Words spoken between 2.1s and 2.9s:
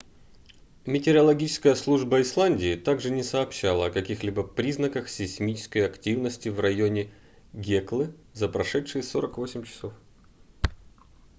исландии